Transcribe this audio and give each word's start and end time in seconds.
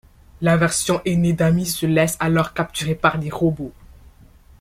La 0.41 0.57
version 0.57 0.99
aînée 1.05 1.33
d'Amy 1.33 1.67
se 1.67 1.85
laisse 1.85 2.17
alors 2.19 2.55
capturer 2.55 2.95
par 2.95 3.17
les 3.19 3.29
robots. 3.29 3.71